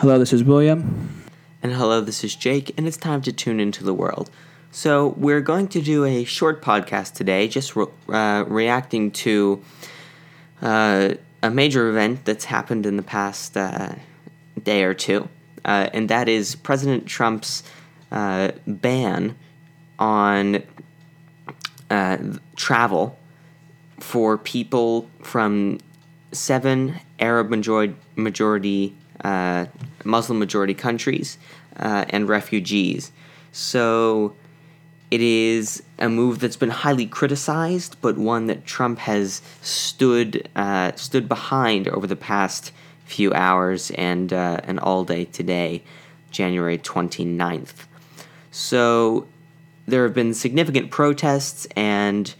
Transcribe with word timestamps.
Hello, 0.00 0.18
this 0.18 0.32
is 0.32 0.42
William. 0.42 1.22
And 1.62 1.74
hello, 1.74 2.00
this 2.00 2.24
is 2.24 2.34
Jake, 2.34 2.72
and 2.78 2.88
it's 2.88 2.96
time 2.96 3.20
to 3.20 3.34
tune 3.34 3.60
into 3.60 3.84
the 3.84 3.92
world. 3.92 4.30
So, 4.70 5.08
we're 5.08 5.42
going 5.42 5.68
to 5.68 5.82
do 5.82 6.06
a 6.06 6.24
short 6.24 6.62
podcast 6.62 7.12
today, 7.12 7.48
just 7.48 7.76
re- 7.76 7.84
uh, 8.08 8.44
reacting 8.48 9.10
to 9.10 9.62
uh, 10.62 11.16
a 11.42 11.50
major 11.50 11.90
event 11.90 12.24
that's 12.24 12.46
happened 12.46 12.86
in 12.86 12.96
the 12.96 13.02
past 13.02 13.58
uh, 13.58 13.96
day 14.62 14.84
or 14.84 14.94
two, 14.94 15.28
uh, 15.66 15.90
and 15.92 16.08
that 16.08 16.30
is 16.30 16.54
President 16.54 17.04
Trump's 17.04 17.62
uh, 18.10 18.52
ban 18.66 19.36
on 19.98 20.62
uh, 21.90 22.16
travel 22.56 23.18
for 23.98 24.38
people 24.38 25.10
from 25.20 25.78
seven 26.32 26.98
Arab 27.18 27.50
majority, 27.50 28.96
Muslim 30.04 30.38
majority 30.38 30.74
countries 30.74 31.38
uh, 31.76 32.04
and 32.08 32.28
refugees. 32.28 33.12
So 33.52 34.34
it 35.10 35.20
is 35.20 35.82
a 35.98 36.08
move 36.08 36.38
that's 36.38 36.56
been 36.56 36.70
highly 36.70 37.06
criticized, 37.06 37.96
but 38.00 38.16
one 38.16 38.46
that 38.46 38.64
Trump 38.64 39.00
has 39.00 39.42
stood 39.60 40.48
uh, 40.54 40.92
stood 40.94 41.28
behind 41.28 41.88
over 41.88 42.06
the 42.06 42.16
past 42.16 42.72
few 43.04 43.32
hours 43.34 43.90
and 43.92 44.32
uh, 44.32 44.60
and 44.64 44.78
all 44.78 45.04
day 45.04 45.24
today, 45.24 45.82
January 46.30 46.78
29th. 46.78 47.86
So 48.52 49.26
there 49.86 50.04
have 50.04 50.14
been 50.14 50.32
significant 50.32 50.90
protests 50.90 51.66
and 51.76 52.32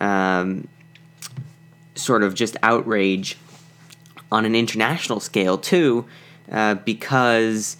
um, 0.00 0.66
sort 1.94 2.22
of 2.22 2.34
just 2.34 2.56
outrage 2.62 3.38
on 4.30 4.44
an 4.44 4.54
international 4.54 5.20
scale 5.20 5.56
too, 5.56 6.06
uh, 6.50 6.74
because 6.74 7.76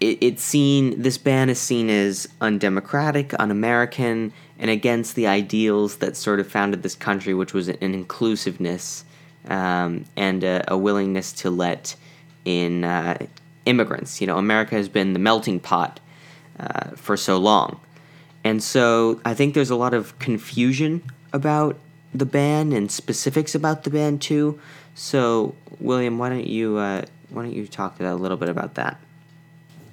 it, 0.00 0.18
it's 0.20 0.42
seen 0.42 1.00
this 1.00 1.18
ban 1.18 1.50
is 1.50 1.60
seen 1.60 1.90
as 1.90 2.28
undemocratic, 2.40 3.34
un-American, 3.38 4.32
and 4.58 4.70
against 4.70 5.14
the 5.14 5.26
ideals 5.26 5.96
that 5.96 6.16
sort 6.16 6.40
of 6.40 6.48
founded 6.48 6.82
this 6.82 6.94
country, 6.94 7.34
which 7.34 7.52
was 7.52 7.68
an 7.68 7.76
inclusiveness 7.80 9.04
um, 9.48 10.04
and 10.16 10.44
a, 10.44 10.64
a, 10.72 10.76
willingness 10.76 11.32
to 11.32 11.50
let 11.50 11.94
in 12.44 12.84
uh, 12.84 13.16
immigrants. 13.66 14.20
You 14.20 14.26
know, 14.26 14.36
America 14.36 14.74
has 14.74 14.88
been 14.88 15.12
the 15.12 15.18
melting 15.18 15.60
pot 15.60 16.00
uh, 16.58 16.90
for 16.96 17.16
so 17.16 17.38
long. 17.38 17.80
And 18.44 18.62
so 18.62 19.20
I 19.24 19.34
think 19.34 19.54
there's 19.54 19.70
a 19.70 19.76
lot 19.76 19.94
of 19.94 20.18
confusion 20.18 21.02
about 21.32 21.76
the 22.14 22.26
ban 22.26 22.72
and 22.72 22.90
specifics 22.90 23.54
about 23.54 23.84
the 23.84 23.90
ban 23.90 24.18
too. 24.18 24.58
So, 24.94 25.54
William, 25.80 26.18
why 26.18 26.30
don't 26.30 26.46
you 26.46 26.78
uh, 26.78 27.04
why 27.30 27.42
don't 27.42 27.52
you 27.52 27.66
talk 27.66 28.00
a 28.00 28.14
little 28.14 28.36
bit 28.36 28.48
about 28.48 28.74
that? 28.74 29.00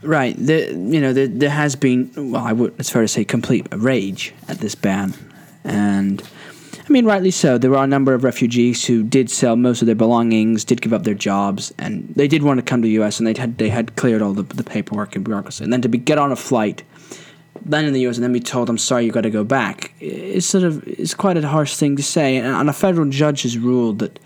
Right. 0.01 0.35
There, 0.37 0.71
you 0.71 1.01
know, 1.01 1.13
there, 1.13 1.27
there 1.27 1.49
has 1.49 1.75
been 1.75 2.11
well, 2.31 2.45
I 2.45 2.53
would 2.53 2.75
it's 2.79 2.89
fair 2.89 3.01
to 3.01 3.07
say 3.07 3.25
complete 3.25 3.67
rage 3.71 4.33
at 4.47 4.59
this 4.59 4.75
ban, 4.75 5.13
and 5.63 6.21
I 6.87 6.91
mean, 6.91 7.05
rightly 7.05 7.31
so. 7.31 7.57
There 7.57 7.75
are 7.75 7.83
a 7.83 7.87
number 7.87 8.13
of 8.13 8.23
refugees 8.23 8.85
who 8.85 9.01
did 9.01 9.31
sell 9.31 9.55
most 9.55 9.81
of 9.81 9.87
their 9.87 9.95
belongings, 9.95 10.63
did 10.63 10.81
give 10.81 10.93
up 10.93 11.03
their 11.03 11.15
jobs, 11.15 11.73
and 11.79 12.07
they 12.15 12.27
did 12.27 12.43
want 12.43 12.59
to 12.59 12.63
come 12.63 12.81
to 12.81 12.85
the 12.87 12.93
U.S. 12.93 13.19
and 13.19 13.25
they 13.25 13.39
had 13.39 13.57
they 13.57 13.69
had 13.69 13.95
cleared 13.95 14.21
all 14.21 14.33
the, 14.33 14.43
the 14.43 14.63
paperwork 14.63 15.15
and 15.15 15.25
bureaucracy, 15.25 15.63
and 15.63 15.73
then 15.73 15.81
to 15.81 15.89
be 15.89 15.97
get 15.97 16.19
on 16.19 16.31
a 16.31 16.35
flight 16.35 16.83
land 17.67 17.87
in 17.87 17.93
the 17.93 18.01
US 18.01 18.17
and 18.17 18.23
then 18.23 18.33
be 18.33 18.39
told, 18.39 18.69
I'm 18.69 18.77
sorry, 18.77 19.05
you 19.05 19.11
got 19.11 19.21
to 19.21 19.29
go 19.29 19.43
back, 19.43 19.93
it's 19.99 20.45
sort 20.45 20.63
of, 20.63 20.85
it's 20.87 21.13
quite 21.13 21.37
a 21.37 21.47
harsh 21.47 21.75
thing 21.75 21.95
to 21.95 22.03
say. 22.03 22.37
And 22.37 22.69
a 22.69 22.73
federal 22.73 23.09
judge 23.09 23.43
has 23.43 23.57
ruled 23.57 23.99
that, 23.99 24.19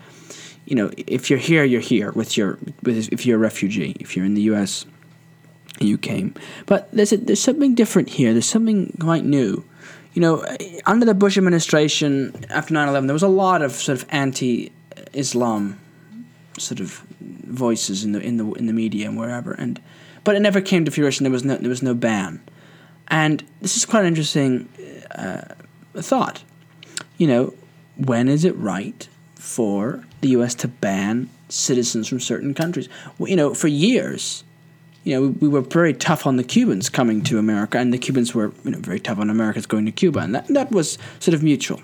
you 0.66 0.76
know, 0.76 0.90
if 0.96 1.30
you're 1.30 1.38
here, 1.38 1.64
you're 1.64 1.80
here 1.80 2.12
with 2.12 2.36
your, 2.36 2.58
with, 2.82 3.12
if 3.12 3.26
you're 3.26 3.36
a 3.36 3.40
refugee, 3.40 3.96
if 4.00 4.16
you're 4.16 4.24
in 4.24 4.34
the 4.34 4.42
US, 4.42 4.86
you 5.80 5.98
came. 5.98 6.34
But 6.66 6.90
there's, 6.92 7.12
a, 7.12 7.16
there's 7.16 7.42
something 7.42 7.74
different 7.74 8.10
here. 8.10 8.32
There's 8.32 8.46
something 8.46 8.96
quite 9.00 9.24
new. 9.24 9.64
You 10.12 10.22
know, 10.22 10.44
under 10.86 11.06
the 11.06 11.14
Bush 11.14 11.38
administration 11.38 12.44
after 12.50 12.74
9 12.74 12.88
11, 12.88 13.06
there 13.06 13.14
was 13.14 13.22
a 13.22 13.28
lot 13.28 13.62
of 13.62 13.72
sort 13.72 14.00
of 14.00 14.08
anti 14.10 14.72
Islam 15.12 15.78
sort 16.58 16.80
of 16.80 17.02
voices 17.20 18.04
in 18.04 18.12
the, 18.12 18.20
in, 18.20 18.36
the, 18.36 18.52
in 18.52 18.66
the 18.66 18.72
media 18.72 19.08
and 19.08 19.18
wherever. 19.18 19.52
And, 19.52 19.80
but 20.24 20.34
it 20.34 20.40
never 20.40 20.60
came 20.60 20.84
to 20.84 20.90
fruition. 20.90 21.24
There 21.24 21.32
was 21.32 21.44
no, 21.44 21.56
there 21.56 21.68
was 21.68 21.82
no 21.82 21.94
ban. 21.94 22.42
And 23.08 23.44
this 23.60 23.76
is 23.76 23.84
quite 23.84 24.00
an 24.00 24.06
interesting 24.06 24.68
uh, 25.12 25.54
thought. 25.96 26.44
You 27.18 27.26
know, 27.26 27.54
when 27.96 28.28
is 28.28 28.44
it 28.44 28.56
right 28.56 29.08
for 29.40 30.04
the 30.20 30.28
U.S. 30.28 30.54
to 30.56 30.68
ban 30.68 31.28
citizens 31.48 32.06
from 32.06 32.20
certain 32.20 32.54
countries? 32.54 32.88
You 33.18 33.36
know, 33.36 33.54
for 33.54 33.68
years, 33.68 34.44
you 35.04 35.14
know, 35.14 35.22
we, 35.22 35.28
we, 35.28 35.48
were 35.48 35.62
very 35.62 35.94
tough 35.94 36.26
on 36.26 36.36
the 36.36 36.44
Cubans 36.44 36.88
coming 36.88 37.22
to 37.22 37.38
America, 37.38 37.78
and 37.78 37.92
the 37.92 37.98
Cubans 37.98 38.34
were 38.34 38.52
you 38.64 38.70
know 38.70 38.78
very 38.78 39.00
tough 39.00 39.18
on 39.18 39.30
Americans 39.30 39.66
going 39.66 39.86
to 39.86 39.92
Cuba, 39.92 40.20
and 40.20 40.34
that 40.34 40.46
that 40.48 40.70
was 40.70 40.98
sort 41.18 41.34
of 41.34 41.42
mutual. 41.42 41.80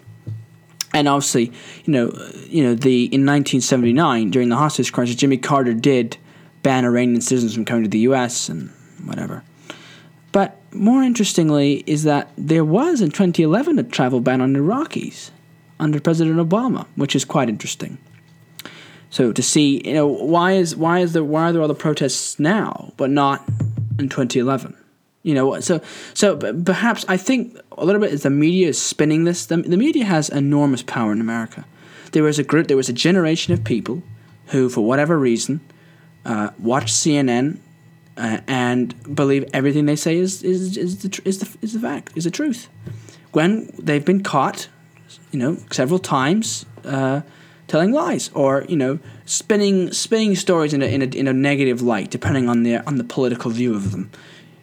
And 0.93 1.09
obviously, 1.09 1.53
you 1.85 1.93
know, 1.93 2.07
you 2.49 2.63
know, 2.63 2.75
the 2.75 3.05
in 3.05 3.27
1979 3.27 4.31
during 4.31 4.49
the 4.49 4.57
hostage 4.57 4.93
crisis, 4.93 5.17
Jimmy 5.17 5.37
Carter 5.37 5.75
did 5.75 6.17
ban 6.63 6.85
Iranian 6.85 7.21
citizens 7.21 7.55
from 7.55 7.65
coming 7.65 7.85
to 7.85 7.91
the 7.91 8.01
U.S. 8.01 8.49
and 8.49 8.71
whatever. 9.05 9.43
But 10.33 10.61
more 10.73 11.03
interestingly, 11.03 11.85
is 11.87 12.03
that 12.05 12.31
there 12.37 12.65
was 12.65 13.01
in 13.01 13.11
2011 13.11 13.79
a 13.79 13.83
travel 13.83 14.21
ban 14.21 14.41
on 14.41 14.55
Iraqis 14.55 15.31
under 15.79 16.01
President 16.01 16.37
Obama, 16.37 16.87
which 16.97 17.15
is 17.15 17.25
quite 17.25 17.49
interesting. 17.49 17.99
So 19.11 19.33
to 19.33 19.43
see, 19.43 19.83
you 19.87 19.95
know, 19.95 20.07
why 20.07 20.53
is 20.53 20.77
why 20.77 21.01
is 21.01 21.13
there 21.13 21.25
why 21.25 21.49
are 21.49 21.53
there 21.53 21.63
all 21.63 21.69
the 21.69 21.75
protests 21.75 22.39
now, 22.39 22.93
but 22.97 23.11
not 23.11 23.47
in 23.99 24.09
2011? 24.09 24.77
You 25.23 25.35
know, 25.35 25.61
so 25.61 25.81
so 26.15 26.37
perhaps 26.37 27.05
I 27.09 27.17
think 27.17 27.57
a 27.73 27.85
little 27.85 28.01
bit 28.01 28.13
is 28.13 28.23
the 28.23 28.31
media 28.31 28.69
is 28.69 28.81
spinning 28.81 29.25
this. 29.25 29.47
The, 29.47 29.57
the 29.59 29.77
media 29.77 30.05
has 30.05 30.29
enormous 30.29 30.83
power 30.83 31.13
in 31.13 31.21
America. 31.21 31.65
There 32.13 32.23
was 32.23 32.39
a 32.39 32.45
group, 32.45 32.69
there 32.69 32.77
was 32.77 32.89
a 32.89 32.93
generation 32.93 33.53
of 33.53 33.65
people 33.65 34.03
who, 34.47 34.69
for 34.69 34.83
whatever 34.83 35.19
reason, 35.19 35.61
uh, 36.25 36.51
watched 36.59 36.95
CNN 36.95 37.59
uh, 38.17 38.41
and 38.47 39.15
believe 39.15 39.45
everything 39.53 39.87
they 39.87 39.97
say 39.97 40.17
is 40.17 40.43
is 40.43 40.77
is 40.77 40.99
the 40.99 41.23
is 41.25 41.39
the 41.41 41.59
is 41.61 41.73
the 41.73 41.81
fact 41.81 42.13
is 42.15 42.25
the 42.25 42.31
truth. 42.31 42.69
When 43.33 43.71
they've 43.79 44.05
been 44.05 44.23
caught, 44.23 44.69
you 45.31 45.39
know, 45.39 45.59
several 45.71 45.99
times 45.99 46.67
uh, 46.85 47.23
telling 47.69 47.93
lies 47.93 48.31
or 48.35 48.65
you 48.69 48.77
know 48.77 48.99
spinning 49.25 49.93
spinning 49.93 50.37
stories 50.37 50.73
in 50.73 50.83
a, 50.83 50.87
in 50.87 51.03
a 51.03 51.07
in 51.07 51.29
a 51.29 51.33
negative 51.33 51.83
light, 51.83 52.11
depending 52.11 52.49
on 52.49 52.63
the 52.63 52.79
on 52.87 52.97
the 52.97 53.05
political 53.05 53.51
view 53.51 53.75
of 53.75 53.93
them. 53.93 54.11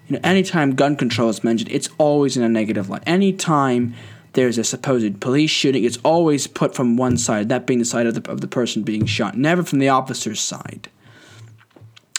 You 0.07 0.15
know, 0.15 0.19
anytime 0.23 0.75
gun 0.75 0.95
control 0.95 1.29
is 1.29 1.43
mentioned, 1.43 1.71
it's 1.71 1.89
always 1.97 2.35
in 2.35 2.43
a 2.43 2.49
negative 2.49 2.89
light. 2.89 3.03
Anytime 3.05 3.93
there's 4.33 4.57
a 4.57 4.63
supposed 4.63 5.19
police 5.21 5.51
shooting, 5.51 5.83
it's 5.83 5.97
always 6.03 6.47
put 6.47 6.75
from 6.75 6.97
one 6.97 7.17
side, 7.17 7.49
that 7.49 7.65
being 7.65 7.79
the 7.79 7.85
side 7.85 8.07
of 8.07 8.15
the, 8.15 8.31
of 8.31 8.41
the 8.41 8.47
person 8.47 8.83
being 8.83 9.05
shot, 9.05 9.37
never 9.37 9.63
from 9.63 9.79
the 9.79 9.89
officer's 9.89 10.41
side. 10.41 10.89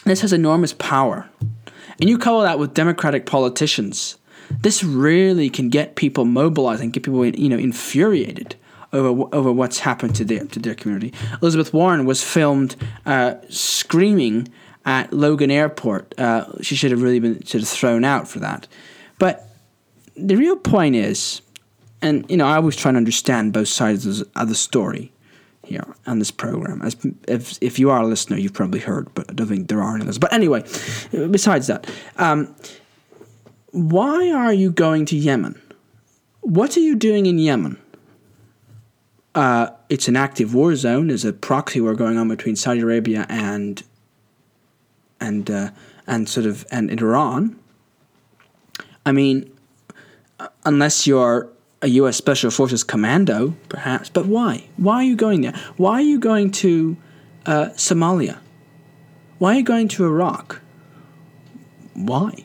This 0.04 0.20
has 0.20 0.32
enormous 0.32 0.72
power. 0.74 1.28
And 2.00 2.08
you 2.08 2.18
couple 2.18 2.42
that 2.42 2.58
with 2.58 2.74
Democratic 2.74 3.26
politicians. 3.26 4.16
This 4.60 4.82
really 4.84 5.50
can 5.50 5.68
get 5.68 5.96
people 5.96 6.24
mobilized 6.24 6.82
and 6.82 6.92
get 6.92 7.02
people, 7.02 7.24
you 7.24 7.48
know, 7.48 7.58
infuriated 7.58 8.56
over 8.92 9.28
over 9.34 9.52
what's 9.52 9.80
happened 9.80 10.14
to 10.16 10.24
their 10.24 10.44
to 10.46 10.58
their 10.60 10.74
community. 10.74 11.12
Elizabeth 11.42 11.72
Warren 11.74 12.06
was 12.06 12.22
filmed 12.22 12.76
uh, 13.04 13.34
screaming 13.48 14.48
at 14.84 15.12
Logan 15.12 15.50
Airport. 15.50 16.18
Uh, 16.18 16.46
she 16.62 16.76
should 16.76 16.90
have 16.90 17.02
really 17.02 17.20
been 17.20 17.44
sort 17.44 17.62
of 17.62 17.68
thrown 17.68 18.04
out 18.04 18.28
for 18.28 18.38
that. 18.40 18.68
But 19.18 19.48
the 20.16 20.36
real 20.36 20.56
point 20.56 20.94
is, 20.96 21.42
and 22.00 22.28
you 22.30 22.36
know, 22.36 22.46
I 22.46 22.56
always 22.56 22.76
try 22.76 22.90
and 22.90 22.96
understand 22.96 23.52
both 23.52 23.68
sides 23.68 24.06
of 24.06 24.48
the 24.48 24.54
story 24.54 25.12
here 25.64 25.94
on 26.06 26.18
this 26.18 26.30
program. 26.30 26.82
As 26.82 26.96
if 27.26 27.58
if 27.60 27.78
you 27.78 27.90
are 27.90 28.02
a 28.02 28.06
listener, 28.06 28.36
you've 28.36 28.52
probably 28.52 28.80
heard, 28.80 29.12
but 29.14 29.30
I 29.30 29.34
don't 29.34 29.48
think 29.48 29.68
there 29.68 29.82
are 29.82 29.94
any 29.94 30.04
others. 30.04 30.18
But 30.18 30.32
anyway, 30.32 30.62
besides 31.10 31.66
that, 31.66 31.90
um, 32.16 32.54
why 33.74 34.30
are 34.30 34.52
you 34.52 34.70
going 34.70 35.04
to 35.06 35.16
Yemen? 35.16 35.60
What 36.42 36.76
are 36.76 36.80
you 36.80 36.94
doing 36.94 37.26
in 37.26 37.40
Yemen? 37.40 37.76
Uh, 39.34 39.70
it's 39.88 40.06
an 40.06 40.14
active 40.14 40.54
war 40.54 40.76
zone. 40.76 41.08
There's 41.08 41.24
a 41.24 41.32
proxy 41.32 41.80
war 41.80 41.94
going 41.96 42.16
on 42.16 42.28
between 42.28 42.54
Saudi 42.54 42.80
Arabia 42.80 43.26
and 43.28 43.82
and 45.20 45.50
uh, 45.50 45.70
and 46.06 46.28
sort 46.28 46.46
of 46.46 46.64
and 46.70 46.88
Iran. 46.88 47.58
I 49.04 49.10
mean, 49.10 49.52
unless 50.64 51.04
you're 51.08 51.48
a 51.82 51.88
U.S. 51.88 52.16
Special 52.16 52.52
Forces 52.52 52.84
commando, 52.84 53.56
perhaps. 53.68 54.08
But 54.08 54.26
why? 54.26 54.68
Why 54.76 54.96
are 54.96 55.02
you 55.02 55.16
going 55.16 55.40
there? 55.40 55.54
Why 55.76 55.94
are 55.94 56.00
you 56.00 56.20
going 56.20 56.52
to 56.52 56.96
uh, 57.44 57.70
Somalia? 57.70 58.38
Why 59.38 59.54
are 59.54 59.58
you 59.58 59.64
going 59.64 59.88
to 59.88 60.04
Iraq? 60.04 60.60
Why? 61.94 62.44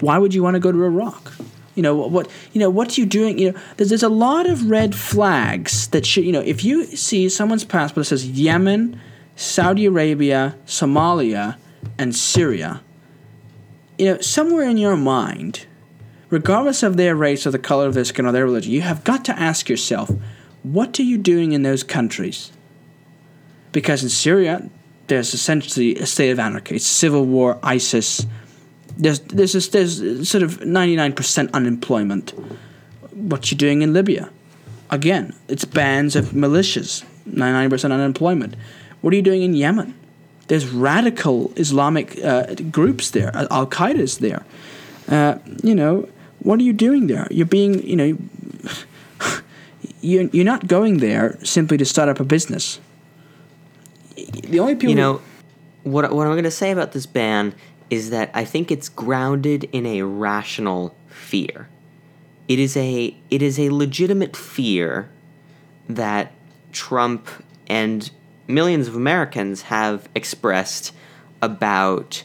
Why 0.00 0.18
would 0.18 0.34
you 0.34 0.42
want 0.42 0.54
to 0.54 0.60
go 0.60 0.72
to 0.72 0.84
Iraq? 0.84 1.32
You 1.74 1.82
know 1.82 1.94
what? 1.94 2.28
You 2.52 2.60
know 2.60 2.70
what 2.70 2.96
are 2.96 3.00
you 3.00 3.06
doing? 3.06 3.38
You 3.38 3.52
know, 3.52 3.60
there's, 3.76 3.90
there's 3.90 4.02
a 4.02 4.08
lot 4.08 4.46
of 4.46 4.68
red 4.68 4.94
flags 4.94 5.86
that 5.88 6.04
should. 6.04 6.24
You 6.24 6.32
know, 6.32 6.40
if 6.40 6.64
you 6.64 6.84
see 6.86 7.28
someone's 7.28 7.64
passport 7.64 8.06
that 8.06 8.16
says 8.16 8.28
Yemen, 8.28 9.00
Saudi 9.36 9.86
Arabia, 9.86 10.56
Somalia, 10.66 11.56
and 11.96 12.14
Syria, 12.16 12.82
you 13.96 14.06
know, 14.06 14.20
somewhere 14.20 14.68
in 14.68 14.76
your 14.76 14.96
mind, 14.96 15.66
regardless 16.30 16.82
of 16.82 16.96
their 16.96 17.14
race 17.14 17.46
or 17.46 17.50
the 17.50 17.58
color 17.58 17.86
of 17.86 17.94
their 17.94 18.04
skin 18.04 18.26
or 18.26 18.32
their 18.32 18.44
religion, 18.44 18.72
you 18.72 18.80
have 18.82 19.04
got 19.04 19.24
to 19.26 19.38
ask 19.38 19.68
yourself, 19.68 20.10
what 20.62 20.98
are 20.98 21.04
you 21.04 21.18
doing 21.18 21.52
in 21.52 21.62
those 21.62 21.82
countries? 21.82 22.52
Because 23.72 24.02
in 24.02 24.08
Syria, 24.08 24.68
there's 25.06 25.34
essentially 25.34 25.96
a 25.96 26.06
state 26.06 26.30
of 26.30 26.38
anarchy. 26.38 26.76
It's 26.76 26.86
civil 26.86 27.24
war, 27.24 27.58
ISIS. 27.62 28.26
There's 28.98 29.20
there's 29.20 29.52
this, 29.52 29.68
there's 29.68 30.28
sort 30.28 30.42
of 30.42 30.58
99% 30.58 31.52
unemployment. 31.52 32.30
What 33.12 33.50
you 33.50 33.56
doing 33.56 33.82
in 33.82 33.92
Libya? 33.92 34.30
Again, 34.90 35.34
it's 35.48 35.64
bands 35.64 36.16
of 36.16 36.26
militias, 36.30 37.04
99% 37.30 37.92
unemployment. 37.92 38.56
What 39.00 39.12
are 39.12 39.16
you 39.16 39.22
doing 39.22 39.42
in 39.42 39.54
Yemen? 39.54 39.94
There's 40.48 40.66
radical 40.66 41.52
Islamic 41.56 42.18
uh, 42.24 42.54
groups 42.70 43.10
there. 43.10 43.30
Al 43.50 43.66
Qaeda 43.66 43.98
is 43.98 44.18
there. 44.18 44.44
Uh, 45.06 45.38
you 45.62 45.74
know, 45.74 46.08
what 46.40 46.58
are 46.58 46.62
you 46.62 46.72
doing 46.72 47.06
there? 47.06 47.28
You're 47.30 47.46
being, 47.46 47.86
you 47.86 47.96
know, 47.96 48.18
you're, 50.00 50.24
you're 50.32 50.44
not 50.44 50.66
going 50.66 50.98
there 50.98 51.38
simply 51.44 51.76
to 51.76 51.84
start 51.84 52.08
up 52.08 52.18
a 52.18 52.24
business. 52.24 52.80
The 54.16 54.58
only 54.58 54.74
people. 54.74 54.90
You 54.90 54.96
know, 54.96 55.20
what, 55.84 56.10
what 56.12 56.26
I'm 56.26 56.32
going 56.32 56.44
to 56.44 56.50
say 56.50 56.70
about 56.70 56.92
this 56.92 57.06
ban 57.06 57.54
is 57.90 58.10
that 58.10 58.30
I 58.34 58.44
think 58.44 58.70
it's 58.70 58.88
grounded 58.88 59.64
in 59.72 59.86
a 59.86 60.02
rational 60.02 60.94
fear. 61.08 61.68
It 62.46 62.58
is 62.58 62.76
a 62.76 63.16
it 63.30 63.42
is 63.42 63.58
a 63.58 63.70
legitimate 63.70 64.36
fear 64.36 65.10
that 65.88 66.32
Trump 66.72 67.28
and 67.66 68.10
millions 68.46 68.88
of 68.88 68.96
Americans 68.96 69.62
have 69.62 70.08
expressed 70.14 70.94
about 71.40 72.22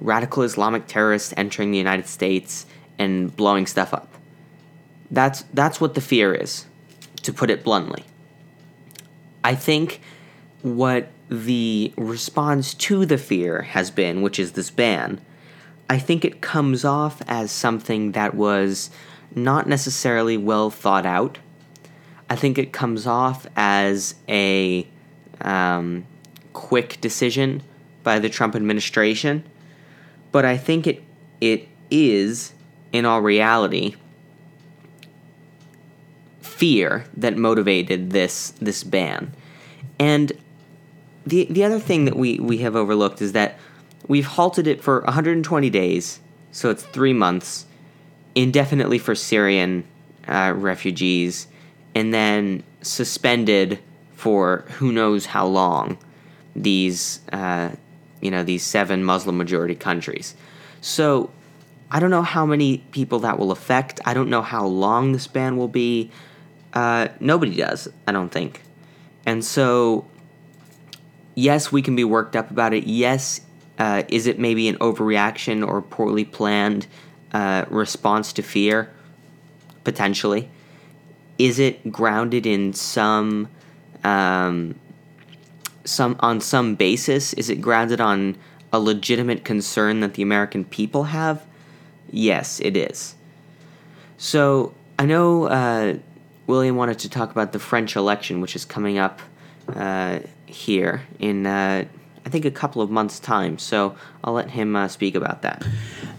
radical 0.00 0.42
Islamic 0.42 0.86
terrorists 0.86 1.34
entering 1.36 1.70
the 1.70 1.78
United 1.78 2.06
States 2.06 2.66
and 2.98 3.34
blowing 3.36 3.66
stuff 3.66 3.92
up. 3.92 4.14
That's 5.10 5.44
that's 5.54 5.80
what 5.80 5.94
the 5.94 6.00
fear 6.00 6.34
is, 6.34 6.66
to 7.22 7.32
put 7.32 7.50
it 7.50 7.64
bluntly. 7.64 8.04
I 9.42 9.54
think 9.54 10.00
what 10.62 11.08
the 11.28 11.92
response 11.96 12.74
to 12.74 13.04
the 13.04 13.18
fear 13.18 13.62
has 13.62 13.90
been, 13.90 14.22
which 14.22 14.38
is 14.38 14.52
this 14.52 14.70
ban, 14.70 15.20
I 15.90 15.98
think 15.98 16.24
it 16.24 16.40
comes 16.40 16.84
off 16.84 17.22
as 17.26 17.50
something 17.50 18.12
that 18.12 18.34
was 18.34 18.90
not 19.34 19.66
necessarily 19.66 20.36
well 20.36 20.70
thought 20.70 21.06
out. 21.06 21.38
I 22.30 22.36
think 22.36 22.58
it 22.58 22.72
comes 22.72 23.06
off 23.06 23.46
as 23.56 24.14
a 24.28 24.86
um, 25.40 26.06
quick 26.52 27.00
decision 27.00 27.62
by 28.02 28.18
the 28.18 28.28
Trump 28.28 28.54
administration, 28.54 29.44
but 30.32 30.44
I 30.44 30.56
think 30.56 30.86
it 30.86 31.02
it 31.40 31.68
is 31.90 32.52
in 32.92 33.04
all 33.04 33.22
reality 33.22 33.94
fear 36.40 37.04
that 37.16 37.36
motivated 37.36 38.10
this 38.10 38.52
this 38.60 38.82
ban. 38.82 39.32
And 39.98 40.32
the 41.28 41.46
the 41.50 41.64
other 41.64 41.78
thing 41.78 42.04
that 42.06 42.16
we, 42.16 42.38
we 42.38 42.58
have 42.58 42.74
overlooked 42.74 43.20
is 43.20 43.32
that 43.32 43.58
we've 44.06 44.26
halted 44.26 44.66
it 44.66 44.82
for 44.82 45.00
120 45.02 45.70
days, 45.70 46.20
so 46.52 46.70
it's 46.70 46.82
three 46.82 47.12
months, 47.12 47.66
indefinitely 48.34 48.98
for 48.98 49.14
Syrian 49.14 49.84
uh, 50.26 50.54
refugees, 50.56 51.46
and 51.94 52.12
then 52.14 52.62
suspended 52.80 53.78
for 54.14 54.64
who 54.78 54.92
knows 54.92 55.26
how 55.26 55.46
long 55.46 55.98
these 56.56 57.20
uh, 57.32 57.70
you 58.20 58.30
know 58.30 58.42
these 58.42 58.64
seven 58.64 59.04
Muslim 59.04 59.36
majority 59.36 59.74
countries. 59.74 60.34
So 60.80 61.30
I 61.90 62.00
don't 62.00 62.10
know 62.10 62.22
how 62.22 62.46
many 62.46 62.78
people 62.92 63.18
that 63.20 63.38
will 63.38 63.50
affect. 63.50 64.00
I 64.04 64.14
don't 64.14 64.30
know 64.30 64.42
how 64.42 64.66
long 64.66 65.12
this 65.12 65.26
ban 65.26 65.56
will 65.56 65.68
be. 65.68 66.10
Uh, 66.72 67.08
nobody 67.18 67.56
does, 67.56 67.88
I 68.06 68.12
don't 68.12 68.30
think. 68.30 68.62
And 69.24 69.44
so, 69.44 70.06
yes, 71.38 71.70
we 71.70 71.82
can 71.82 71.94
be 71.94 72.04
worked 72.04 72.34
up 72.34 72.50
about 72.50 72.74
it. 72.74 72.86
Yes, 72.86 73.40
uh, 73.78 74.02
is 74.08 74.26
it 74.26 74.38
maybe 74.38 74.68
an 74.68 74.76
overreaction 74.78 75.66
or 75.66 75.80
poorly 75.80 76.24
planned 76.24 76.86
uh, 77.32 77.64
response 77.70 78.32
to 78.34 78.42
fear? 78.42 78.90
Potentially. 79.84 80.50
Is 81.38 81.60
it 81.60 81.92
grounded 81.92 82.44
in 82.44 82.72
some, 82.72 83.48
um, 84.02 84.74
some 85.84 86.16
on 86.20 86.40
some 86.40 86.74
basis? 86.74 87.32
Is 87.34 87.48
it 87.48 87.60
grounded 87.60 88.00
on 88.00 88.36
a 88.72 88.80
legitimate 88.80 89.44
concern 89.44 90.00
that 90.00 90.14
the 90.14 90.22
American 90.22 90.64
people 90.64 91.04
have? 91.04 91.46
Yes, 92.10 92.58
it 92.60 92.76
is. 92.76 93.14
So 94.16 94.74
I 94.98 95.06
know 95.06 95.44
uh, 95.44 95.98
William 96.48 96.74
wanted 96.74 96.98
to 97.00 97.08
talk 97.08 97.30
about 97.30 97.52
the 97.52 97.60
French 97.60 97.94
election, 97.94 98.40
which 98.40 98.56
is 98.56 98.64
coming 98.64 98.98
up 98.98 99.20
uh, 99.74 100.20
here 100.46 101.02
in, 101.18 101.46
uh, 101.46 101.84
I 102.24 102.28
think, 102.28 102.44
a 102.44 102.50
couple 102.50 102.82
of 102.82 102.90
months' 102.90 103.20
time. 103.20 103.58
So 103.58 103.96
I'll 104.24 104.34
let 104.34 104.50
him 104.50 104.76
uh, 104.76 104.88
speak 104.88 105.14
about 105.14 105.42
that. 105.42 105.64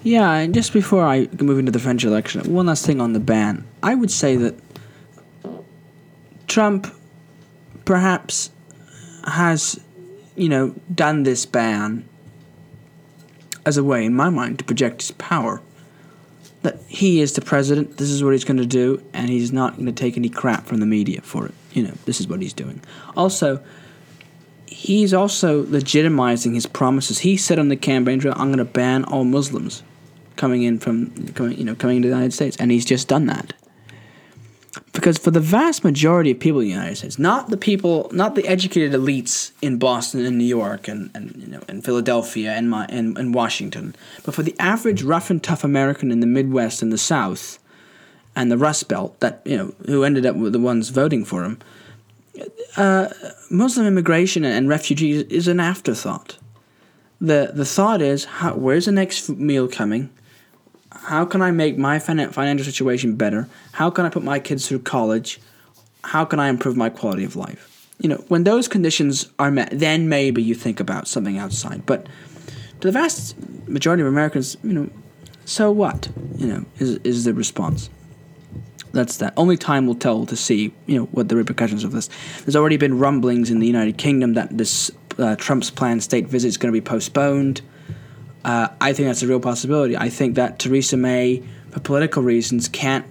Yeah, 0.04 0.32
and 0.34 0.54
just 0.54 0.74
before 0.74 1.04
I 1.04 1.28
move 1.40 1.60
into 1.60 1.72
the 1.72 1.80
French 1.80 2.04
election, 2.04 2.54
one 2.54 2.68
last 2.68 2.86
thing 2.86 3.02
on 3.02 3.14
the 3.14 3.20
ban. 3.20 3.68
I 3.84 3.96
would 3.96 4.12
say 4.12 4.36
that 4.38 4.56
Trump 6.48 6.88
perhaps 7.86 8.52
has, 9.26 9.80
you 10.36 10.50
know, 10.50 10.76
done 10.94 11.24
this 11.24 11.46
ban 11.46 12.08
as 13.66 13.78
a 13.78 13.84
way, 13.84 14.06
in 14.06 14.16
my 14.16 14.30
mind, 14.30 14.60
to 14.60 14.66
project 14.66 15.02
his 15.02 15.12
power 15.12 15.62
that 16.62 16.80
he 16.88 17.22
is 17.22 17.34
the 17.34 17.42
president, 17.42 17.98
this 17.98 18.10
is 18.10 18.24
what 18.24 18.34
he's 18.34 18.44
going 18.44 18.58
to 18.58 18.66
do, 18.66 19.02
and 19.14 19.30
he's 19.30 19.52
not 19.52 19.76
going 19.76 19.86
to 19.86 19.92
take 19.92 20.18
any 20.18 20.30
crap 20.30 20.66
from 20.66 20.80
the 20.80 20.86
media 20.86 21.22
for 21.22 21.46
it. 21.46 21.54
You 21.74 21.84
know, 21.84 21.94
this 22.06 22.20
is 22.20 22.28
what 22.28 22.42
he's 22.42 22.54
doing. 22.54 22.82
Also, 23.16 23.64
he's 24.66 25.14
also 25.14 25.64
legitimizing 25.66 26.54
his 26.54 26.66
promises. 26.66 27.20
He 27.20 27.38
said 27.38 27.60
on 27.60 27.70
the 27.70 27.76
campaign 27.76 28.20
trail, 28.20 28.34
"I'm 28.36 28.48
going 28.48 28.58
to 28.58 28.66
ban 28.66 29.04
all 29.04 29.24
Muslims 29.24 29.84
coming 30.36 30.64
in 30.64 30.80
from 30.80 31.28
coming, 31.34 31.58
you 31.58 31.66
know, 31.66 31.76
coming 31.76 31.98
into 31.98 32.10
the 32.10 32.16
United 32.16 32.34
States," 32.34 32.58
and 32.58 32.72
he's 32.72 32.86
just 32.86 33.08
done 33.08 33.26
that 33.28 33.54
because 34.94 35.18
for 35.18 35.32
the 35.32 35.40
vast 35.40 35.84
majority 35.84 36.32
of 36.32 36.40
people 36.40 36.60
in 36.60 36.68
the 36.68 36.74
United 36.74 36.98
States, 36.98 37.20
not 37.20 37.50
the 37.50 37.58
people, 37.58 38.10
not 38.12 38.36
the 38.36 38.48
educated 38.48 38.92
elites 38.92 39.52
in 39.62 39.78
Boston 39.78 40.26
and 40.26 40.38
New 40.38 40.46
York 40.46 40.88
and, 40.88 41.10
and 41.14 41.36
you 41.38 41.48
know 41.48 41.62
in 41.68 41.82
Philadelphia 41.82 42.52
and 42.52 42.70
my 42.70 42.86
and, 42.90 43.18
and 43.18 43.34
Washington, 43.34 43.96
but 44.24 44.34
for 44.36 44.44
the 44.44 44.56
average 44.60 45.04
rough 45.04 45.30
and 45.30 45.42
tough 45.42 45.64
American 45.64 46.12
in 46.12 46.20
the 46.20 46.28
Midwest 46.28 46.82
and 46.82 46.92
the 46.92 46.98
South, 46.98 47.59
and 48.36 48.52
the 48.52 48.58
Rust 48.58 48.88
Belt 48.88 49.20
that 49.20 49.42
you 49.46 49.58
know 49.58 49.74
who 49.86 50.04
ended 50.04 50.26
up 50.26 50.36
with 50.36 50.54
the 50.54 50.60
ones 50.60 50.90
voting 50.90 51.26
for 51.26 51.44
him, 51.44 51.60
uh, 52.78 53.10
Muslim 53.50 53.88
immigration 53.88 54.44
and 54.44 54.70
refugees 54.70 55.24
is 55.24 55.48
an 55.48 55.60
afterthought. 55.60 56.38
the 57.20 57.52
The 57.54 57.66
thought 57.66 58.02
is, 58.02 58.26
how, 58.26 58.56
where's 58.56 58.86
the 58.86 58.92
next 58.92 59.30
meal 59.30 59.68
coming? 59.68 60.10
how 60.92 61.26
can 61.26 61.42
I 61.42 61.52
make 61.52 61.78
my 61.78 62.00
financial 62.00 62.66
situation 62.66 63.16
better? 63.16 63.48
How 63.74 63.90
can 63.90 64.06
I 64.06 64.10
put 64.10 64.24
my 64.24 64.40
kids 64.40 64.68
through 64.68 64.80
college? 64.80 65.40
How 66.04 66.26
can 66.26 66.40
I 66.40 66.50
improve 66.50 66.76
my 66.76 66.90
quality 66.90 67.24
of 67.24 67.36
life? 67.36 67.88
You 68.00 68.10
know, 68.10 68.24
when 68.28 68.44
those 68.44 68.68
conditions 68.68 69.30
are 69.38 69.52
met, 69.52 69.70
then 69.72 70.08
maybe 70.08 70.42
you 70.42 70.56
think 70.56 70.80
about 70.80 71.08
something 71.08 71.38
outside. 71.38 71.86
But 71.86 72.08
to 72.82 72.88
the 72.88 72.92
vast 72.92 73.36
majority 73.68 74.02
of 74.02 74.08
Americans, 74.08 74.58
you 74.64 74.74
know, 74.74 74.90
so 75.46 75.72
what? 75.72 76.10
You 76.38 76.48
know, 76.48 76.66
is 76.78 76.96
is 77.04 77.26
the 77.26 77.34
response. 77.34 77.90
That's 78.92 79.18
that. 79.18 79.34
Only 79.38 79.58
time 79.58 79.86
will 79.86 79.96
tell 79.96 80.26
to 80.26 80.36
see, 80.36 80.74
you 80.88 80.98
know, 80.98 81.06
what 81.06 81.30
the 81.30 81.36
repercussions 81.36 81.84
of 81.84 81.92
this. 81.92 82.10
There's 82.44 82.56
already 82.56 82.78
been 82.78 82.98
rumblings 82.98 83.52
in 83.52 83.60
the 83.60 83.68
United 83.68 83.98
Kingdom 83.98 84.34
that 84.34 84.58
this 84.58 84.92
uh, 85.18 85.36
Trump's 85.36 85.70
planned 85.70 86.04
state 86.04 86.28
visit 86.28 86.48
is 86.48 86.58
going 86.58 86.74
to 86.74 86.80
be 86.80 86.84
postponed. 86.84 87.62
Uh, 88.44 88.70
I 88.82 88.94
think 88.94 89.08
that's 89.08 89.22
a 89.22 89.28
real 89.28 89.40
possibility. 89.40 89.98
I 89.98 90.10
think 90.10 90.36
that 90.36 90.60
Theresa 90.60 90.98
May, 90.98 91.44
for 91.72 91.82
political 91.82 92.24
reasons, 92.24 92.68
can't 92.68 93.06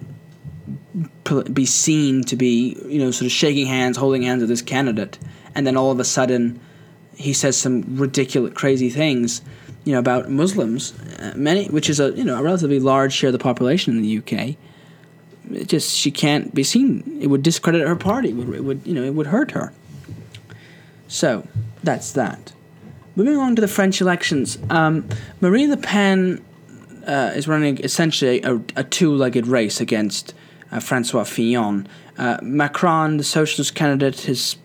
be 1.53 1.65
seen 1.65 2.23
to 2.23 2.35
be, 2.35 2.75
you 2.87 2.99
know, 2.99 3.11
sort 3.11 3.27
of 3.27 3.31
shaking 3.31 3.67
hands, 3.67 3.97
holding 3.97 4.23
hands 4.23 4.41
with 4.41 4.49
this 4.49 4.61
candidate, 4.61 5.19
and 5.55 5.65
then 5.65 5.77
all 5.77 5.91
of 5.91 5.99
a 5.99 6.03
sudden, 6.03 6.59
he 7.15 7.33
says 7.33 7.55
some 7.57 7.83
ridiculous, 7.97 8.53
crazy 8.53 8.89
things, 8.89 9.41
you 9.83 9.93
know, 9.93 9.99
about 9.99 10.29
Muslims, 10.29 10.99
uh, 11.19 11.33
many, 11.35 11.67
which 11.67 11.89
is 11.89 11.99
a 11.99 12.11
you 12.11 12.23
know 12.23 12.37
a 12.37 12.43
relatively 12.43 12.79
large 12.79 13.13
share 13.13 13.27
of 13.29 13.33
the 13.33 13.39
population 13.39 13.95
in 13.95 14.01
the 14.01 14.17
UK. 14.17 14.55
It 15.51 15.67
just 15.67 15.95
she 15.95 16.11
can't 16.11 16.53
be 16.53 16.63
seen. 16.63 17.19
It 17.21 17.27
would 17.27 17.43
discredit 17.43 17.87
her 17.87 17.95
party. 17.95 18.29
It 18.29 18.35
would, 18.35 18.55
it 18.55 18.63
would 18.63 18.81
you 18.85 18.93
know 18.93 19.03
it 19.03 19.13
would 19.13 19.27
hurt 19.27 19.51
her. 19.51 19.73
So 21.07 21.47
that's 21.83 22.11
that. 22.13 22.53
Moving 23.15 23.37
on 23.37 23.55
to 23.55 23.61
the 23.61 23.67
French 23.67 23.99
elections, 24.01 24.57
um, 24.69 25.07
Marine 25.41 25.71
Le 25.71 25.77
Pen 25.77 26.43
uh, 27.05 27.31
is 27.35 27.47
running 27.47 27.79
essentially 27.83 28.41
a, 28.43 28.61
a 28.75 28.83
two-legged 28.83 29.47
race 29.47 29.81
against 29.81 30.33
uh, 30.71 30.79
Francois 30.79 31.23
Fillon. 31.23 31.87
Uh, 32.17 32.37
Macron, 32.41 33.17
the 33.17 33.23
socialist 33.23 33.75
candidate, 33.75 34.21
has 34.21 34.57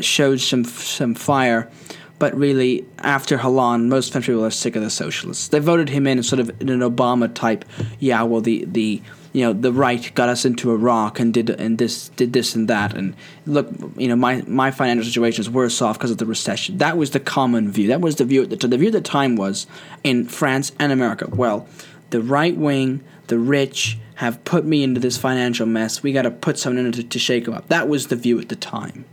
showed 0.00 0.40
some 0.40 0.64
some 0.64 1.14
fire, 1.14 1.70
But 2.18 2.36
really, 2.36 2.84
after 2.98 3.36
Hollande, 3.38 3.88
most 3.88 4.12
French 4.12 4.26
people 4.26 4.44
are 4.44 4.50
sick 4.50 4.76
of 4.76 4.82
the 4.82 4.90
socialists. 4.90 5.48
They 5.48 5.58
voted 5.58 5.88
him 5.88 6.06
in 6.06 6.22
sort 6.22 6.38
of 6.38 6.50
in 6.60 6.68
an 6.68 6.78
Obama 6.78 7.32
type. 7.32 7.64
Yeah, 7.98 8.22
well, 8.22 8.40
the 8.40 8.64
the 8.64 9.02
you 9.32 9.44
know 9.44 9.52
the 9.52 9.72
right 9.72 10.14
got 10.14 10.28
us 10.28 10.44
into 10.44 10.70
Iraq 10.70 11.18
and 11.18 11.32
did 11.32 11.50
and 11.50 11.78
this 11.78 12.08
did 12.10 12.32
this 12.32 12.54
and 12.54 12.68
that 12.68 12.94
and 12.94 13.14
look 13.46 13.68
you 13.96 14.08
know 14.08 14.16
my 14.16 14.42
my 14.46 14.70
financial 14.70 15.04
situation 15.04 15.40
is 15.40 15.50
worse 15.50 15.80
off 15.80 15.98
because 15.98 16.10
of 16.10 16.18
the 16.18 16.26
recession. 16.26 16.78
That 16.78 16.96
was 16.96 17.10
the 17.10 17.20
common 17.20 17.70
view. 17.70 17.88
That 17.88 18.00
was 18.00 18.16
the 18.16 18.24
view 18.24 18.42
at 18.42 18.50
the 18.50 18.68
the 18.68 18.78
view 18.78 18.88
at 18.88 18.92
the 18.92 19.00
time 19.00 19.36
was 19.36 19.66
in 20.04 20.26
France 20.26 20.72
and 20.78 20.92
America. 20.92 21.28
Well, 21.30 21.66
the 22.10 22.20
right 22.20 22.56
wing, 22.56 23.02
the 23.28 23.38
rich 23.38 23.98
have 24.16 24.44
put 24.44 24.64
me 24.64 24.82
into 24.82 25.00
this 25.00 25.16
financial 25.16 25.66
mess. 25.66 26.02
We 26.02 26.12
got 26.12 26.22
to 26.22 26.30
put 26.30 26.58
someone 26.58 26.86
in 26.86 26.92
to, 26.92 27.02
to 27.02 27.18
shake 27.18 27.46
them 27.46 27.54
up. 27.54 27.68
That 27.68 27.88
was 27.88 28.08
the 28.08 28.16
view 28.16 28.38
at 28.38 28.50
the 28.50 28.56
time. 28.56 29.04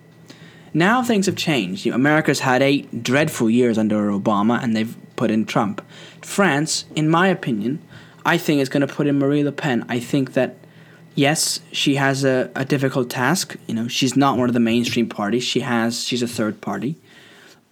Now 0.74 1.02
things 1.02 1.26
have 1.26 1.36
changed. 1.36 1.86
You 1.86 1.92
know, 1.92 1.96
America's 1.96 2.42
had 2.42 2.62
eight 2.62 3.04
dreadful 3.04 3.50
years 3.50 3.78
under 3.78 4.12
Obama, 4.12 4.62
and 4.62 4.76
they've 4.76 4.96
put 5.16 5.32
in 5.32 5.46
Trump. 5.46 5.84
France, 6.22 6.86
in 6.96 7.10
my 7.10 7.28
opinion, 7.28 7.82
I 8.30 8.38
think 8.38 8.62
is 8.62 8.70
going 8.70 8.86
to 8.86 8.94
put 8.94 9.08
in 9.08 9.18
Marie 9.18 9.44
Le 9.44 9.52
Pen. 9.52 9.84
I 9.90 10.00
think 10.00 10.34
that 10.34 10.56
yes, 11.16 11.62
she 11.72 11.96
has 11.96 12.24
a, 12.24 12.52
a 12.56 12.64
difficult 12.64 13.10
task. 13.10 13.56
You 13.66 13.74
know, 13.74 13.88
she's 13.88 14.16
not 14.16 14.38
one 14.38 14.48
of 14.48 14.54
the 14.54 14.60
mainstream 14.60 15.10
parties. 15.10 15.44
She 15.44 15.62
has 15.62 16.04
she's 16.04 16.22
a 16.22 16.28
third 16.28 16.62
party. 16.62 16.96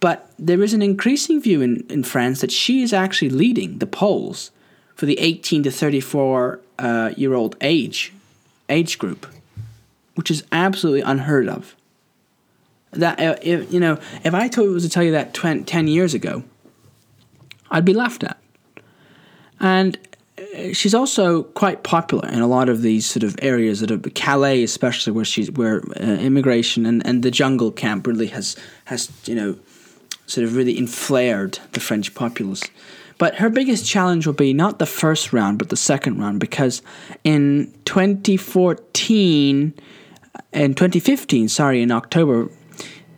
But 0.00 0.32
there 0.36 0.60
is 0.60 0.74
an 0.74 0.82
increasing 0.82 1.40
view 1.40 1.60
in, 1.60 1.86
in 1.88 2.02
France 2.02 2.40
that 2.40 2.50
she 2.50 2.82
is 2.82 2.92
actually 2.92 3.30
leading 3.30 3.78
the 3.78 3.86
polls 3.86 4.50
for 4.96 5.06
the 5.06 5.16
18 5.20 5.62
to 5.62 5.70
34 5.70 6.60
uh, 6.80 7.12
year 7.16 7.34
old 7.34 7.54
age 7.60 8.12
age 8.68 8.98
group, 8.98 9.28
which 10.16 10.28
is 10.28 10.42
absolutely 10.50 11.02
unheard 11.02 11.48
of. 11.48 11.76
That 12.90 13.20
uh, 13.20 13.36
if 13.42 13.72
you 13.72 13.78
know, 13.78 14.00
if 14.24 14.34
I 14.34 14.48
told 14.48 14.70
was 14.70 14.82
to 14.82 14.90
tell 14.90 15.04
you 15.04 15.12
that 15.12 15.34
20, 15.34 15.62
10 15.62 15.86
years 15.86 16.14
ago, 16.14 16.42
I'd 17.70 17.84
be 17.84 17.94
laughed 17.94 18.24
at. 18.24 18.38
And 19.60 19.96
she's 20.72 20.94
also 20.94 21.42
quite 21.42 21.82
popular 21.82 22.28
in 22.28 22.40
a 22.40 22.46
lot 22.46 22.68
of 22.68 22.82
these 22.82 23.06
sort 23.06 23.22
of 23.22 23.36
areas 23.42 23.80
that 23.80 23.90
are 23.90 23.98
Calais, 24.10 24.62
especially 24.62 25.12
where 25.12 25.24
she's 25.24 25.50
where 25.52 25.82
uh, 26.00 26.02
immigration 26.02 26.86
and, 26.86 27.04
and 27.06 27.22
the 27.22 27.30
jungle 27.30 27.70
camp 27.70 28.06
really 28.06 28.28
has 28.28 28.56
has 28.86 29.10
you 29.24 29.34
know 29.34 29.56
sort 30.26 30.44
of 30.44 30.54
really 30.56 30.76
inflared 30.76 31.58
the 31.72 31.80
French 31.80 32.14
populace. 32.14 32.62
But 33.18 33.34
her 33.36 33.50
biggest 33.50 33.86
challenge 33.86 34.26
will 34.26 34.34
be 34.34 34.52
not 34.52 34.78
the 34.78 34.86
first 34.86 35.32
round, 35.32 35.58
but 35.58 35.70
the 35.70 35.76
second 35.76 36.20
round, 36.20 36.38
because 36.38 36.82
in 37.24 37.72
2014, 37.84 39.74
in 40.52 40.74
2015, 40.74 41.48
sorry, 41.48 41.82
in 41.82 41.90
October, 41.90 42.48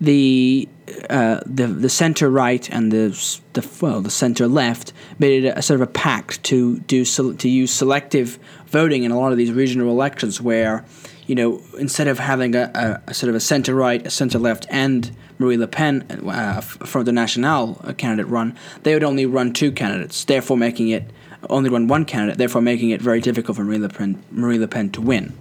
the 0.00 0.66
uh, 1.10 1.40
the 1.46 1.66
the 1.66 1.88
center 1.88 2.30
right 2.30 2.68
and 2.70 2.92
the 2.92 3.08
the 3.52 3.68
well 3.80 4.00
the 4.00 4.10
center 4.10 4.46
left 4.46 4.92
made 5.18 5.44
it 5.44 5.48
a, 5.48 5.58
a 5.58 5.62
sort 5.62 5.80
of 5.80 5.88
a 5.88 5.90
pact 5.90 6.42
to 6.44 6.78
do 6.80 7.04
to 7.04 7.48
use 7.48 7.72
selective 7.72 8.38
voting 8.66 9.04
in 9.04 9.10
a 9.10 9.18
lot 9.18 9.32
of 9.32 9.38
these 9.38 9.52
regional 9.52 9.90
elections 9.90 10.40
where 10.40 10.84
you 11.26 11.34
know 11.34 11.62
instead 11.78 12.08
of 12.08 12.18
having 12.18 12.54
a, 12.54 12.70
a, 12.74 13.10
a 13.10 13.14
sort 13.14 13.28
of 13.28 13.34
a 13.34 13.40
center 13.40 13.74
right 13.74 14.06
a 14.06 14.10
center 14.10 14.38
left 14.38 14.66
and 14.70 15.14
Marie 15.38 15.56
Le 15.56 15.66
Pen 15.66 16.02
uh, 16.28 16.60
for 16.60 17.02
the 17.02 17.12
National 17.12 17.74
candidate 17.96 18.26
run 18.26 18.56
they 18.82 18.94
would 18.94 19.04
only 19.04 19.26
run 19.26 19.52
two 19.52 19.72
candidates 19.72 20.24
therefore 20.24 20.56
making 20.56 20.88
it 20.88 21.10
only 21.48 21.70
run 21.70 21.88
one 21.88 22.04
candidate 22.04 22.38
therefore 22.38 22.60
making 22.60 22.90
it 22.90 23.00
very 23.00 23.20
difficult 23.20 23.56
for 23.56 23.64
Marie 23.64 23.78
Le 23.78 23.88
Pen 23.88 24.22
Marie 24.30 24.58
Le 24.58 24.68
Pen 24.68 24.90
to 24.90 25.00
win. 25.00 25.32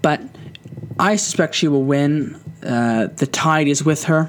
But 0.00 0.22
I 0.98 1.16
suspect 1.16 1.54
she 1.54 1.68
will 1.68 1.82
win 1.82 2.40
uh, 2.62 3.06
the 3.06 3.26
tide 3.26 3.68
is 3.68 3.84
with 3.84 4.04
her, 4.04 4.28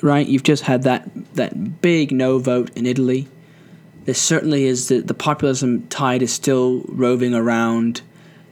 right? 0.00 0.26
You've 0.26 0.42
just 0.42 0.64
had 0.64 0.82
that 0.82 1.08
that 1.34 1.80
big 1.80 2.12
no 2.12 2.38
vote 2.38 2.70
in 2.76 2.86
Italy. 2.86 3.28
There 4.04 4.14
certainly 4.14 4.64
is 4.64 4.88
the, 4.88 5.00
the 5.00 5.14
populism 5.14 5.86
tide 5.86 6.22
is 6.22 6.32
still 6.32 6.82
roving 6.88 7.34
around 7.34 8.02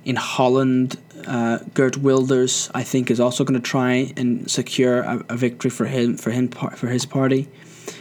in 0.04 0.16
Holland. 0.16 0.98
Uh, 1.26 1.58
Geert 1.74 1.98
Wilders, 1.98 2.70
I 2.74 2.82
think, 2.82 3.10
is 3.10 3.20
also 3.20 3.44
going 3.44 3.60
to 3.60 3.68
try 3.68 4.12
and 4.16 4.50
secure 4.50 5.00
a, 5.00 5.24
a, 5.28 5.36
victory 5.36 5.70
for 5.70 5.84
him 5.84 6.16
for 6.16 6.30
him 6.30 6.48
for 6.48 6.86
his 6.86 7.04
party. 7.04 7.48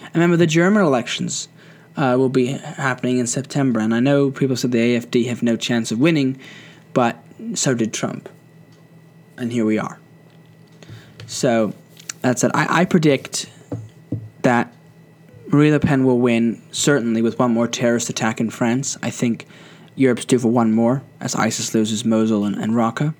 And 0.05 0.15
remember, 0.15 0.37
the 0.37 0.47
German 0.47 0.83
elections 0.83 1.49
uh, 1.97 2.15
will 2.17 2.29
be 2.29 2.47
happening 2.47 3.17
in 3.17 3.27
September, 3.27 3.79
and 3.79 3.93
I 3.93 3.99
know 3.99 4.31
people 4.31 4.55
said 4.55 4.71
the 4.71 4.95
AFD 4.95 5.27
have 5.27 5.43
no 5.43 5.57
chance 5.57 5.91
of 5.91 5.99
winning, 5.99 6.39
but 6.93 7.21
so 7.55 7.73
did 7.73 7.93
Trump, 7.93 8.29
and 9.37 9.51
here 9.51 9.65
we 9.65 9.77
are. 9.77 9.99
So 11.29 11.73
that's 12.21 12.43
it. 12.43 12.51
I, 12.55 12.81
I 12.81 12.85
predict 12.85 13.49
that 14.41 14.73
Marie 15.47 15.71
Le 15.71 15.79
Pen 15.79 16.03
will 16.03 16.19
win, 16.19 16.61
certainly 16.71 17.21
with 17.21 17.37
one 17.37 17.53
more 17.53 17.67
terrorist 17.67 18.09
attack 18.09 18.39
in 18.39 18.49
France. 18.49 18.97
I 19.03 19.11
think 19.11 19.45
Europe's 19.95 20.25
due 20.25 20.39
for 20.39 20.47
one 20.47 20.71
more 20.71 21.03
as 21.21 21.35
ISIS 21.35 21.75
loses 21.75 22.03
Mosul 22.03 22.45
and, 22.45 22.55
and 22.55 22.73
Raqqa. 22.73 23.13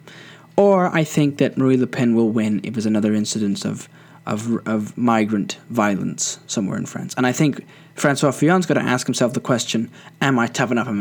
Or 0.58 0.88
I 0.88 1.04
think 1.04 1.38
that 1.38 1.56
Marie 1.58 1.78
Le 1.78 1.86
Pen 1.86 2.16
will 2.16 2.32
win 2.32 2.62
if 2.64 2.74
there's 2.74 2.88
another 2.88 3.14
incident 3.14 3.64
of, 3.64 3.88
of, 4.26 4.68
of 4.68 4.98
migrant 4.98 5.60
violence 5.70 6.40
somewhere 6.48 6.78
in 6.78 6.88
France. 6.88 7.14
And 7.16 7.28
I 7.28 7.32
think 7.32 7.64
Francois 7.94 8.32
Fillon's 8.32 8.66
got 8.66 8.74
to 8.74 8.82
ask 8.82 9.06
himself 9.06 9.34
the 9.34 9.40
question 9.40 9.90
Am 10.20 10.40
I 10.40 10.48
tough 10.48 10.72
enough 10.72 10.88
on, 10.88 11.00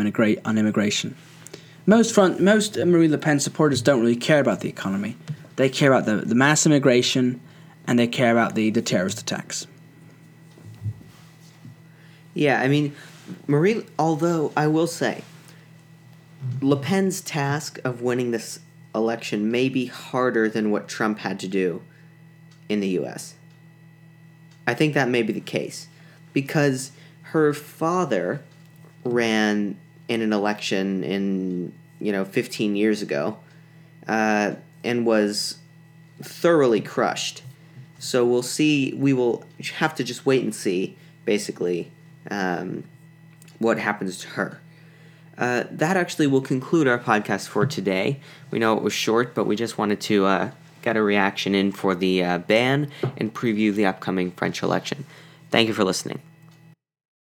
immigration? 0.58 1.16
Most, 1.86 2.14
front, 2.14 2.38
most 2.38 2.76
Marie 2.76 3.08
Le 3.08 3.18
Pen 3.18 3.40
supporters 3.40 3.80
don't 3.80 4.00
really 4.00 4.16
care 4.16 4.40
about 4.40 4.60
the 4.60 4.68
economy. 4.68 5.16
They 5.58 5.68
care 5.68 5.92
about 5.92 6.06
the, 6.06 6.24
the 6.24 6.36
mass 6.36 6.66
immigration 6.66 7.40
and 7.84 7.98
they 7.98 8.06
care 8.06 8.30
about 8.30 8.54
the, 8.54 8.70
the 8.70 8.80
terrorist 8.80 9.20
attacks. 9.20 9.66
Yeah, 12.32 12.60
I 12.60 12.68
mean, 12.68 12.94
Marie, 13.48 13.84
although 13.98 14.52
I 14.56 14.68
will 14.68 14.86
say, 14.86 15.24
Le 16.62 16.76
Pen's 16.76 17.20
task 17.20 17.80
of 17.82 18.02
winning 18.02 18.30
this 18.30 18.60
election 18.94 19.50
may 19.50 19.68
be 19.68 19.86
harder 19.86 20.48
than 20.48 20.70
what 20.70 20.86
Trump 20.86 21.18
had 21.18 21.40
to 21.40 21.48
do 21.48 21.82
in 22.68 22.78
the 22.78 22.90
US. 23.00 23.34
I 24.64 24.74
think 24.74 24.94
that 24.94 25.08
may 25.08 25.22
be 25.22 25.32
the 25.32 25.40
case 25.40 25.88
because 26.32 26.92
her 27.22 27.52
father 27.52 28.42
ran 29.02 29.76
in 30.06 30.22
an 30.22 30.32
election 30.32 31.02
in, 31.02 31.72
you 31.98 32.12
know, 32.12 32.24
15 32.24 32.76
years 32.76 33.02
ago. 33.02 33.38
Uh, 34.06 34.54
and 34.84 35.06
was 35.06 35.58
thoroughly 36.22 36.80
crushed. 36.80 37.42
So 37.98 38.24
we'll 38.24 38.42
see. 38.42 38.92
We 38.94 39.12
will 39.12 39.44
have 39.76 39.94
to 39.96 40.04
just 40.04 40.24
wait 40.24 40.42
and 40.44 40.54
see, 40.54 40.96
basically, 41.24 41.90
um, 42.30 42.84
what 43.58 43.78
happens 43.78 44.18
to 44.18 44.28
her. 44.28 44.60
Uh, 45.36 45.64
that 45.70 45.96
actually 45.96 46.26
will 46.26 46.40
conclude 46.40 46.88
our 46.88 46.98
podcast 46.98 47.46
for 47.48 47.64
today. 47.64 48.20
We 48.50 48.58
know 48.58 48.76
it 48.76 48.82
was 48.82 48.92
short, 48.92 49.34
but 49.34 49.44
we 49.44 49.54
just 49.54 49.78
wanted 49.78 50.00
to 50.02 50.26
uh, 50.26 50.50
get 50.82 50.96
a 50.96 51.02
reaction 51.02 51.54
in 51.54 51.70
for 51.70 51.94
the 51.94 52.24
uh, 52.24 52.38
ban 52.38 52.90
and 53.16 53.32
preview 53.32 53.72
the 53.72 53.86
upcoming 53.86 54.32
French 54.32 54.62
election. 54.62 55.04
Thank 55.50 55.68
you 55.68 55.74
for 55.74 55.84
listening. 55.84 56.20